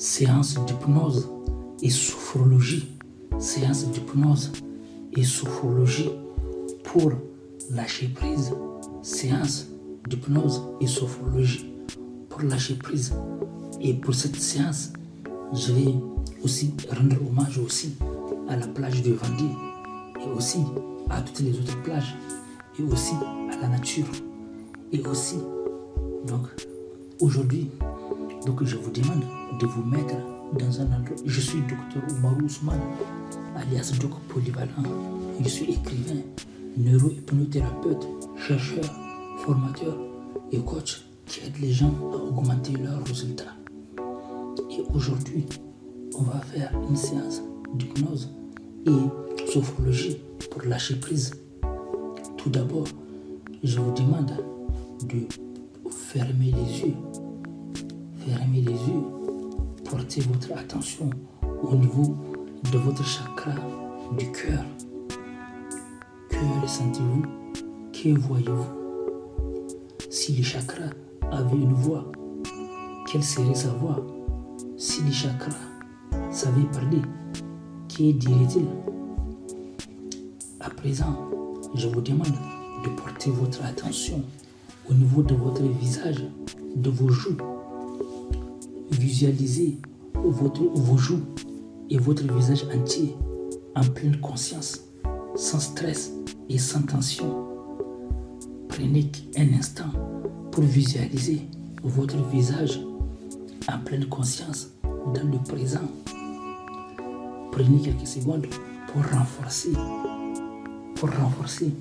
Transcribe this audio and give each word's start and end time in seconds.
séance 0.00 0.54
d'hypnose 0.64 1.28
et 1.82 1.90
sophrologie. 1.90 2.88
Séance 3.38 3.84
d'hypnose 3.84 4.50
et 5.12 5.22
sophrologie 5.22 6.10
pour 6.84 7.12
lâcher 7.70 8.08
prise. 8.08 8.54
Séance 9.02 9.66
d'hypnose 10.08 10.62
et 10.80 10.86
sophrologie 10.86 11.66
pour 12.30 12.40
lâcher 12.40 12.76
prise. 12.76 13.12
Et 13.82 13.92
pour 13.92 14.14
cette 14.14 14.36
séance, 14.36 14.90
je 15.52 15.72
vais 15.72 15.94
aussi 16.42 16.72
rendre 16.90 17.16
hommage 17.28 17.58
aussi 17.58 17.92
à 18.48 18.56
la 18.56 18.68
plage 18.68 19.02
de 19.02 19.12
Vendée 19.12 19.54
et 20.24 20.30
aussi 20.34 20.60
à 21.10 21.20
toutes 21.20 21.40
les 21.40 21.58
autres 21.58 21.80
plages 21.82 22.16
et 22.78 22.82
aussi 22.84 23.14
à 23.52 23.60
la 23.60 23.68
nature 23.68 24.06
et 24.92 25.00
aussi 25.06 25.36
donc 26.26 26.46
aujourd'hui 27.20 27.70
donc 28.46 28.64
je 28.64 28.76
vous 28.76 28.90
demande 28.90 29.22
de 29.60 29.66
vous 29.66 29.82
mettre 29.82 30.14
dans 30.58 30.80
un 30.80 30.86
endroit 30.86 31.16
je 31.26 31.40
suis 31.40 31.60
docteur 31.60 32.02
Oumarou 32.18 32.42
Ousmane 32.42 32.80
alias 33.56 33.92
Doc 34.00 34.12
Polyvalent 34.28 34.82
je 35.40 35.48
suis 35.48 35.72
écrivain 35.72 36.20
neurohypnothérapeute 36.76 38.06
chercheur 38.36 38.84
formateur 39.44 39.96
et 40.52 40.60
coach 40.60 41.04
qui 41.26 41.40
aide 41.46 41.58
les 41.60 41.72
gens 41.72 41.94
à 42.12 42.16
augmenter 42.16 42.72
leurs 42.72 43.04
résultats 43.04 43.54
et 44.70 44.82
aujourd'hui 44.94 45.46
on 46.18 46.22
va 46.22 46.40
faire 46.40 46.72
une 46.88 46.96
séance 46.96 47.42
d'hypnose 47.74 48.30
et 48.86 49.50
sophrologie 49.52 50.18
pour 50.50 50.62
lâcher 50.62 50.96
prise. 50.96 51.30
Tout 52.36 52.50
d'abord, 52.50 52.86
je 53.62 53.78
vous 53.78 53.92
demande 53.92 54.32
de 55.08 55.26
fermer 55.90 56.52
les 56.52 56.80
yeux. 56.80 57.29
Fermez 58.26 58.60
les 58.60 58.72
yeux. 58.72 59.04
Portez 59.88 60.20
votre 60.20 60.52
attention 60.58 61.08
au 61.62 61.74
niveau 61.74 62.16
de 62.70 62.78
votre 62.78 63.04
chakra 63.04 63.52
du 64.18 64.30
cœur. 64.30 64.64
Que 66.28 66.60
ressentez-vous? 66.60 67.22
Que 67.92 68.18
voyez-vous? 68.18 68.66
Si 70.10 70.32
les 70.32 70.42
chakras 70.42 70.90
avaient 71.30 71.56
une 71.56 71.72
voix, 71.72 72.12
quelle 73.10 73.24
serait 73.24 73.54
sa 73.54 73.70
voix? 73.70 74.06
Si 74.76 75.02
les 75.02 75.12
chakras 75.12 75.56
savaient 76.30 76.68
parler, 76.72 77.02
que 77.88 78.12
dirait-il? 78.12 78.66
À 80.60 80.68
présent, 80.68 81.16
je 81.74 81.88
vous 81.88 82.02
demande 82.02 82.36
de 82.84 82.90
porter 82.90 83.30
votre 83.30 83.64
attention 83.64 84.22
au 84.90 84.94
niveau 84.94 85.22
de 85.22 85.34
votre 85.34 85.62
visage, 85.62 86.24
de 86.76 86.90
vos 86.90 87.08
joues. 87.08 87.36
Visualisez 89.00 89.78
votre, 90.12 90.60
vos 90.62 90.98
joues 90.98 91.22
et 91.88 91.96
votre 91.96 92.22
visage 92.34 92.64
entier 92.64 93.16
en 93.74 93.80
pleine 93.80 94.20
conscience, 94.20 94.78
sans 95.36 95.58
stress 95.58 96.12
et 96.50 96.58
sans 96.58 96.82
tension. 96.82 97.46
Prenez 98.68 99.10
un 99.38 99.54
instant 99.58 99.90
pour 100.52 100.64
visualiser 100.64 101.40
votre 101.82 102.18
visage 102.28 102.78
en 103.72 103.78
pleine 103.78 104.04
conscience 104.04 104.68
dans 105.14 105.26
le 105.32 105.38
présent 105.48 105.88
Prenez 107.52 107.80
quelques 107.80 108.06
secondes 108.06 108.46
pour 108.92 109.02
renforcer, 109.18 109.72
pour 110.96 111.08
renforcer 111.10 111.72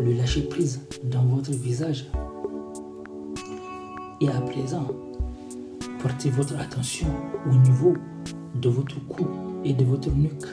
le 0.00 0.14
lâcher 0.14 0.42
prise 0.42 0.80
dans 1.04 1.22
votre 1.26 1.52
visage. 1.52 2.06
Et 4.20 4.28
à 4.28 4.40
présent, 4.40 4.88
portez 6.02 6.30
votre 6.30 6.58
attention 6.58 7.08
au 7.50 7.54
niveau 7.54 7.94
de 8.60 8.68
votre 8.68 9.00
cou 9.06 9.26
et 9.64 9.72
de 9.72 9.84
votre 9.84 10.10
nuque. 10.10 10.46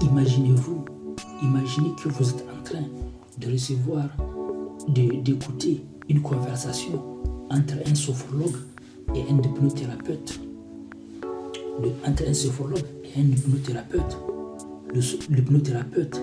Imaginez-vous, 0.00 0.84
imaginez 1.42 1.92
que 2.02 2.08
vous 2.08 2.30
êtes 2.30 2.44
en 2.58 2.62
train 2.62 2.84
de 3.38 3.52
recevoir, 3.52 4.08
d'écouter 4.88 5.84
une 6.08 6.20
conversation 6.22 7.02
entre 7.50 7.74
un 7.86 7.94
sophrologue 7.94 8.56
et 9.14 9.22
un 9.30 9.38
hypnothérapeute 9.38 10.40
entre 12.06 12.28
un 12.28 12.34
sophrologue 12.34 12.84
et 13.04 13.20
un 13.20 13.24
hypnothérapeute. 13.24 14.18
L'hypnothérapeute 15.30 16.20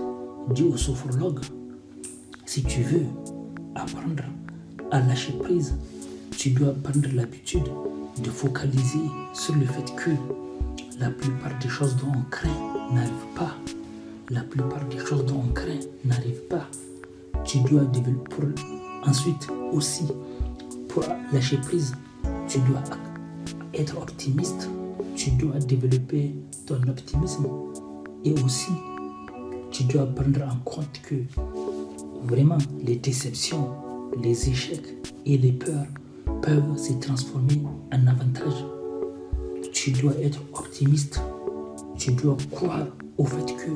dit 0.54 0.64
au 0.64 0.78
sophrologue, 0.78 1.40
si 2.46 2.64
tu 2.64 2.82
veux 2.82 3.06
apprendre 3.76 4.24
à 4.92 5.00
lâcher 5.00 5.34
prise, 5.34 5.76
tu 6.38 6.52
dois 6.52 6.74
prendre 6.74 7.08
l'habitude 7.14 7.64
de 8.24 8.30
focaliser 8.30 9.00
sur 9.34 9.56
le 9.56 9.66
fait 9.66 9.96
que 9.96 10.12
la 11.00 11.10
plupart 11.10 11.58
des 11.60 11.70
choses 11.70 11.96
dont 11.98 12.12
on 12.16 12.30
craint 12.30 12.50
n'arrivent 12.94 13.34
pas. 13.36 13.56
La 14.30 14.42
plupart 14.42 14.86
des 14.86 15.00
choses 15.00 15.26
dont 15.26 15.44
on 15.48 15.54
craint 15.54 15.80
n'arrivent 16.06 16.48
pas. 16.50 16.68
Tu 17.46 17.60
dois 17.62 17.86
développer 17.86 18.62
ensuite 19.06 19.48
aussi 19.72 20.06
pour 20.88 21.04
lâcher 21.32 21.58
prise, 21.58 21.94
tu 22.48 22.60
dois 22.60 22.84
être 23.74 23.98
optimiste 23.98 24.70
tu 25.20 25.32
dois 25.32 25.60
développer 25.60 26.34
ton 26.66 26.82
optimisme 26.88 27.46
et 28.24 28.32
aussi 28.42 28.72
tu 29.70 29.84
dois 29.84 30.06
prendre 30.06 30.44
en 30.44 30.56
compte 30.64 31.02
que 31.04 31.16
vraiment 32.24 32.58
les 32.82 32.96
déceptions, 32.96 33.68
les 34.24 34.50
échecs 34.50 34.96
et 35.26 35.38
les 35.38 35.52
peurs 35.52 35.88
peuvent 36.42 36.78
se 36.78 36.94
transformer 36.94 37.62
en 37.92 38.08
avantage. 38.08 38.66
Tu 39.74 39.92
dois 39.92 40.14
être 40.22 40.42
optimiste. 40.54 41.22
Tu 41.98 42.12
dois 42.12 42.38
croire 42.52 42.88
au 43.18 43.26
fait 43.26 43.56
que 43.56 43.72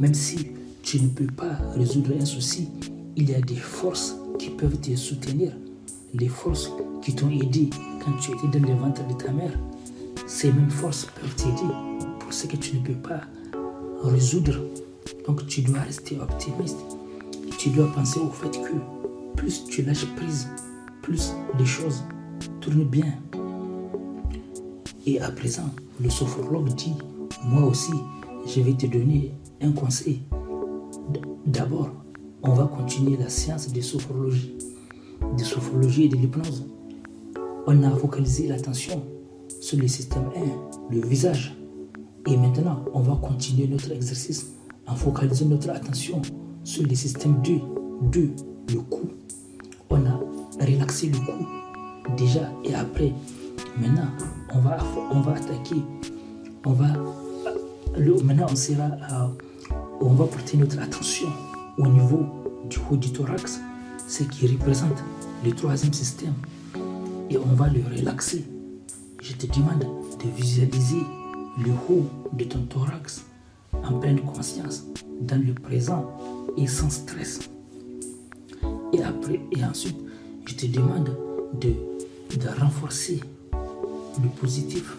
même 0.00 0.14
si 0.14 0.48
tu 0.82 1.00
ne 1.00 1.08
peux 1.08 1.26
pas 1.26 1.58
résoudre 1.74 2.12
un 2.20 2.24
souci, 2.24 2.68
il 3.16 3.30
y 3.30 3.34
a 3.34 3.40
des 3.40 3.56
forces 3.56 4.16
qui 4.38 4.50
peuvent 4.50 4.80
te 4.80 4.94
soutenir. 4.96 5.52
Les 6.14 6.28
forces 6.28 6.70
qui 7.02 7.14
t'ont 7.14 7.30
aidé 7.30 7.70
quand 8.04 8.12
tu 8.20 8.32
étais 8.32 8.58
dans 8.58 8.68
le 8.68 8.74
ventre 8.74 9.06
de 9.06 9.14
ta 9.14 9.32
mère 9.32 9.52
ces 10.26 10.52
mêmes 10.52 10.70
forces 10.70 11.06
peuvent 11.20 11.34
t'aider 11.36 11.72
pour 12.18 12.32
ce 12.32 12.46
que 12.46 12.56
tu 12.56 12.76
ne 12.76 12.82
peux 12.82 12.94
pas 12.94 13.20
résoudre. 14.02 14.54
Donc 15.26 15.46
tu 15.46 15.60
dois 15.60 15.80
rester 15.80 16.18
optimiste. 16.18 16.78
Tu 17.58 17.68
dois 17.70 17.92
penser 17.92 18.18
au 18.18 18.30
fait 18.30 18.50
que 18.50 18.72
plus 19.36 19.64
tu 19.66 19.82
lâches 19.82 20.06
prise, 20.16 20.48
plus 21.02 21.32
les 21.58 21.66
choses 21.66 22.04
tournent 22.60 22.84
bien. 22.84 23.12
Et 25.04 25.20
à 25.20 25.30
présent, 25.30 25.68
le 26.00 26.08
sophrologue 26.08 26.72
dit, 26.74 26.94
moi 27.44 27.64
aussi, 27.64 27.92
je 28.46 28.60
vais 28.60 28.74
te 28.74 28.86
donner 28.86 29.34
un 29.60 29.72
conseil. 29.72 30.22
D'abord, 31.44 31.90
on 32.42 32.52
va 32.52 32.64
continuer 32.64 33.16
la 33.16 33.28
science 33.28 33.72
de 33.72 33.80
sophrologie, 33.80 34.56
de 35.36 35.42
sophrologie 35.42 36.04
et 36.04 36.08
de 36.08 36.16
l'hypnose. 36.16 36.66
On 37.66 37.82
a 37.82 37.90
focalisé 37.90 38.46
l'attention 38.48 39.02
sur 39.60 39.78
le 39.78 39.88
système 39.88 40.30
1, 40.90 40.94
le 40.94 41.00
visage. 41.06 41.56
Et 42.26 42.36
maintenant, 42.36 42.84
on 42.94 43.00
va 43.00 43.16
continuer 43.16 43.66
notre 43.66 43.90
exercice 43.92 44.52
en 44.86 44.94
focalisant 44.94 45.46
notre 45.46 45.70
attention 45.70 46.22
sur 46.64 46.86
le 46.86 46.94
système 46.94 47.40
2, 47.42 47.60
2, 48.10 48.30
le 48.72 48.80
cou. 48.82 49.08
On 49.90 50.06
a 50.06 50.20
relaxé 50.60 51.08
le 51.08 51.18
cou 51.18 51.46
déjà 52.16 52.50
et 52.64 52.74
après, 52.74 53.12
maintenant, 53.78 54.08
on 54.54 54.58
va, 54.60 54.78
on 55.10 55.20
va 55.20 55.34
attaquer, 55.34 55.82
on 56.64 56.72
va, 56.72 56.88
maintenant 58.24 58.46
on 58.50 58.56
sera, 58.56 58.90
on 60.00 60.10
va 60.14 60.26
porter 60.26 60.56
notre 60.56 60.80
attention 60.80 61.28
au 61.78 61.86
niveau 61.86 62.26
du 62.68 62.78
haut 62.90 62.96
du 62.96 63.12
thorax, 63.12 63.60
ce 64.06 64.24
qui 64.24 64.46
représente 64.46 65.02
le 65.44 65.52
troisième 65.52 65.92
système, 65.92 66.34
et 67.30 67.38
on 67.38 67.54
va 67.54 67.68
le 67.68 67.82
relaxer. 67.96 68.44
Je 69.20 69.32
te 69.34 69.46
demande 69.46 69.80
de 69.80 70.28
visualiser 70.36 71.02
le 71.64 71.70
haut 71.88 72.06
de 72.32 72.44
ton 72.44 72.60
thorax 72.62 73.24
en 73.84 73.98
pleine 73.98 74.20
conscience, 74.20 74.84
dans 75.20 75.40
le 75.40 75.54
présent 75.54 76.10
et 76.56 76.66
sans 76.66 76.90
stress. 76.90 77.48
Et 78.92 79.02
après, 79.02 79.40
et 79.56 79.64
ensuite, 79.64 79.96
je 80.46 80.54
te 80.54 80.66
demande 80.66 81.16
de, 81.60 81.74
renforcer 82.60 83.20
le 84.22 84.28
positif. 84.40 84.96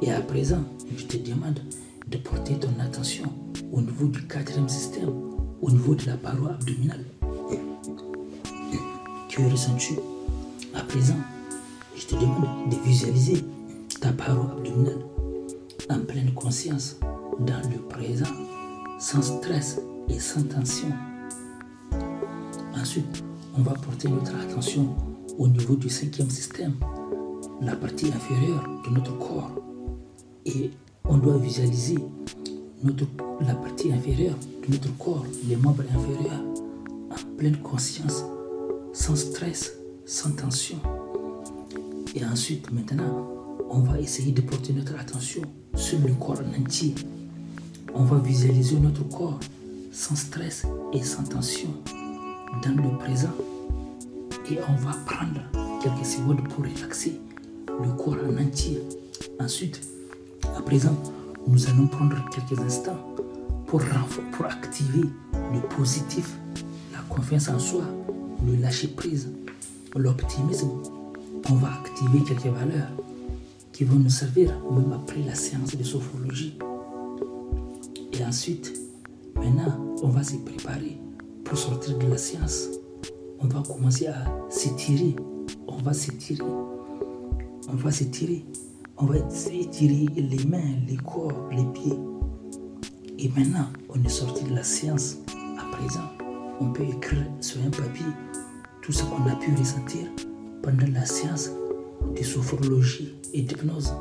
Et 0.00 0.12
à 0.12 0.20
présent, 0.20 0.64
je 0.96 1.04
te 1.04 1.16
demande 1.16 1.60
de 2.08 2.16
porter 2.18 2.54
ton 2.58 2.72
attention 2.80 3.32
au 3.72 3.80
niveau 3.80 4.06
du 4.06 4.26
quatrième 4.26 4.68
système, 4.68 5.10
au 5.60 5.70
niveau 5.70 5.94
de 5.94 6.06
la 6.06 6.16
paroi 6.16 6.50
abdominale. 6.50 7.04
Que 9.28 9.42
ressens-tu 9.50 9.94
à 10.74 10.82
présent 10.82 11.16
je 11.96 12.06
te 12.06 12.14
demande 12.14 12.70
de 12.70 12.76
visualiser 12.84 13.44
ta 14.00 14.12
paroi 14.12 14.50
abdominale 14.56 15.04
en 15.90 16.00
pleine 16.00 16.32
conscience, 16.34 16.98
dans 17.40 17.60
le 17.70 17.78
présent, 17.88 18.32
sans 18.98 19.22
stress 19.22 19.80
et 20.08 20.18
sans 20.18 20.42
tension. 20.42 20.88
Ensuite, 22.74 23.22
on 23.56 23.62
va 23.62 23.72
porter 23.72 24.08
notre 24.08 24.34
attention 24.36 24.94
au 25.38 25.48
niveau 25.48 25.76
du 25.76 25.88
cinquième 25.88 26.30
système, 26.30 26.74
la 27.60 27.76
partie 27.76 28.06
inférieure 28.06 28.64
de 28.86 28.94
notre 28.94 29.16
corps 29.18 29.50
et 30.46 30.70
on 31.04 31.18
doit 31.18 31.38
visualiser 31.38 31.98
la 33.40 33.54
partie 33.54 33.92
inférieure 33.92 34.36
de 34.66 34.72
notre 34.72 34.96
corps, 34.96 35.24
les 35.48 35.56
membres 35.56 35.84
inférieurs, 35.94 36.42
en 37.10 37.36
pleine 37.36 37.58
conscience, 37.58 38.24
sans 38.92 39.16
stress, 39.16 39.72
sans 40.04 40.32
tension. 40.32 40.78
Et 42.14 42.24
ensuite, 42.24 42.72
maintenant, 42.72 43.28
on 43.70 43.80
va 43.80 44.00
essayer 44.00 44.32
de 44.32 44.40
porter 44.40 44.72
notre 44.72 44.98
attention 44.98 45.42
sur 45.74 45.98
le 46.00 46.12
corps 46.14 46.42
entier. 46.58 46.94
On 47.94 48.04
va 48.04 48.18
visualiser 48.18 48.76
notre 48.76 49.08
corps 49.08 49.40
sans 49.92 50.16
stress 50.16 50.64
et 50.92 51.02
sans 51.02 51.24
tension 51.24 51.70
dans 52.60 52.82
le 52.82 52.98
présent. 52.98 53.32
Et 54.50 54.58
on 54.68 54.74
va 54.74 54.92
prendre 55.06 55.40
quelques 55.82 56.04
secondes 56.04 56.46
pour 56.48 56.64
relaxer 56.64 57.20
le 57.68 57.90
corps 57.92 58.16
en 58.28 58.42
entier. 58.42 58.82
Ensuite, 59.40 59.80
à 60.56 60.60
présent, 60.62 60.96
nous 61.46 61.68
allons 61.68 61.86
prendre 61.86 62.16
quelques 62.30 62.60
instants 62.60 62.98
pour, 63.66 63.80
pour 64.32 64.46
activer 64.46 65.08
le 65.52 65.60
positif, 65.76 66.36
la 66.92 67.00
confiance 67.08 67.48
en 67.48 67.58
soi, 67.58 67.84
le 68.46 68.56
lâcher 68.56 68.88
prise, 68.88 69.30
l'optimisme. 69.96 70.70
On 71.50 71.54
va 71.54 71.68
activer 71.80 72.22
quelques 72.24 72.54
valeurs 72.54 72.90
qui 73.72 73.84
vont 73.84 73.98
nous 73.98 74.10
servir 74.10 74.52
même 74.70 74.92
après 74.92 75.22
la 75.22 75.34
séance 75.34 75.74
de 75.74 75.82
sophrologie. 75.82 76.58
Et 78.12 78.24
ensuite, 78.24 78.72
maintenant, 79.34 79.96
on 80.02 80.08
va 80.08 80.22
se 80.22 80.36
préparer 80.36 80.98
pour 81.52 81.60
sortir 81.60 81.98
de 81.98 82.06
la 82.06 82.16
séance. 82.16 82.66
On 83.38 83.46
va 83.46 83.62
commencer 83.62 84.06
à 84.06 84.24
s'étirer. 84.48 85.14
On 85.68 85.76
va 85.82 85.92
s'étirer. 85.92 86.42
On 87.68 87.74
va 87.74 87.90
s'étirer. 87.90 88.46
On 88.96 89.04
va 89.04 89.16
étirer 89.18 90.06
les 90.16 90.44
mains, 90.46 90.78
les 90.88 90.96
corps, 90.96 91.50
les 91.50 91.66
pieds. 91.74 91.98
Et 93.18 93.28
maintenant, 93.36 93.66
on 93.90 94.02
est 94.02 94.08
sorti 94.08 94.44
de 94.44 94.54
la 94.54 94.62
séance. 94.62 95.18
À 95.58 95.76
présent, 95.76 96.08
on 96.58 96.72
peut 96.72 96.84
écrire 96.84 97.26
sur 97.42 97.60
un 97.60 97.70
papier 97.70 98.06
tout 98.80 98.92
ce 98.92 99.02
qu'on 99.02 99.26
a 99.26 99.36
pu 99.36 99.54
ressentir 99.54 100.08
pendant 100.62 100.90
la 100.90 101.04
séance 101.04 101.50
de 102.16 102.22
sophrologie 102.22 103.14
et 103.34 103.42
d'hypnose. 103.42 103.92